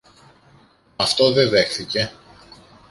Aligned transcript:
Μ' 0.97 1.01
αυτό 1.01 1.31
δε 1.31 1.49
δέχθηκε. 1.49 2.11